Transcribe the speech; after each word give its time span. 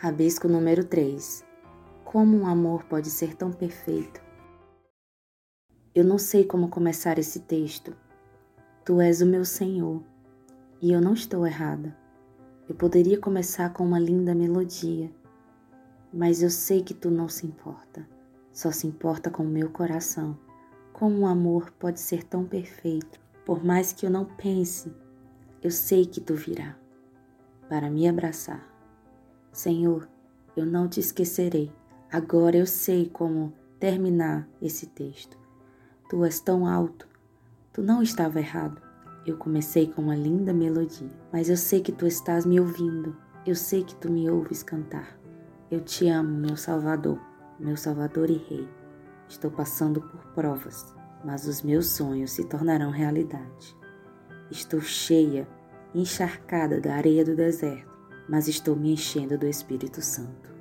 Rabisco 0.00 0.46
número 0.46 0.84
3. 0.84 1.44
Como 2.04 2.36
um 2.36 2.46
amor 2.46 2.84
pode 2.84 3.10
ser 3.10 3.34
tão 3.34 3.50
perfeito? 3.50 4.22
Eu 5.92 6.04
não 6.04 6.18
sei 6.18 6.44
como 6.44 6.68
começar 6.68 7.18
esse 7.18 7.40
texto. 7.40 7.96
Tu 8.84 9.00
és 9.00 9.20
o 9.20 9.26
meu 9.26 9.44
Senhor 9.44 10.00
e 10.80 10.92
eu 10.92 11.00
não 11.00 11.14
estou 11.14 11.44
errada. 11.44 11.96
Eu 12.68 12.76
poderia 12.76 13.18
começar 13.18 13.72
com 13.72 13.84
uma 13.84 13.98
linda 13.98 14.36
melodia, 14.36 15.10
mas 16.14 16.44
eu 16.44 16.50
sei 16.50 16.80
que 16.80 16.94
tu 16.94 17.10
não 17.10 17.28
se 17.28 17.44
importa, 17.44 18.08
só 18.52 18.70
se 18.70 18.86
importa 18.86 19.32
com 19.32 19.42
o 19.42 19.48
meu 19.48 19.68
coração. 19.68 20.38
Como 20.92 21.22
um 21.22 21.26
amor 21.26 21.72
pode 21.72 21.98
ser 21.98 22.22
tão 22.22 22.44
perfeito? 22.44 23.18
Por 23.44 23.64
mais 23.64 23.92
que 23.92 24.06
eu 24.06 24.10
não 24.10 24.24
pense, 24.24 24.94
eu 25.60 25.72
sei 25.72 26.06
que 26.06 26.20
tu 26.20 26.36
virá 26.36 26.78
para 27.68 27.90
me 27.90 28.06
abraçar. 28.08 28.77
Senhor, 29.52 30.08
eu 30.56 30.66
não 30.66 30.88
te 30.88 31.00
esquecerei. 31.00 31.72
Agora 32.12 32.56
eu 32.56 32.66
sei 32.66 33.08
como 33.08 33.52
terminar 33.78 34.48
esse 34.60 34.86
texto. 34.86 35.38
Tu 36.08 36.24
és 36.24 36.40
tão 36.40 36.66
alto. 36.66 37.08
Tu 37.72 37.82
não 37.82 38.02
estava 38.02 38.38
errado. 38.38 38.80
Eu 39.26 39.36
comecei 39.36 39.86
com 39.88 40.02
uma 40.02 40.16
linda 40.16 40.54
melodia, 40.54 41.10
mas 41.32 41.50
eu 41.50 41.56
sei 41.56 41.80
que 41.80 41.92
tu 41.92 42.06
estás 42.06 42.46
me 42.46 42.58
ouvindo. 42.58 43.16
Eu 43.44 43.54
sei 43.54 43.84
que 43.84 43.94
tu 43.94 44.10
me 44.10 44.30
ouves 44.30 44.62
cantar. 44.62 45.18
Eu 45.70 45.80
te 45.80 46.08
amo, 46.08 46.30
meu 46.30 46.56
Salvador, 46.56 47.20
meu 47.58 47.76
Salvador 47.76 48.30
e 48.30 48.38
Rei. 48.48 48.68
Estou 49.28 49.50
passando 49.50 50.00
por 50.00 50.24
provas, 50.32 50.94
mas 51.24 51.46
os 51.46 51.62
meus 51.62 51.88
sonhos 51.88 52.30
se 52.30 52.44
tornarão 52.44 52.90
realidade. 52.90 53.76
Estou 54.50 54.80
cheia, 54.80 55.46
encharcada 55.94 56.80
da 56.80 56.94
areia 56.94 57.24
do 57.24 57.36
deserto 57.36 57.97
mas 58.28 58.48
estou 58.48 58.76
me 58.76 58.92
enchendo 58.92 59.38
do 59.38 59.46
Espírito 59.46 60.02
Santo. 60.02 60.57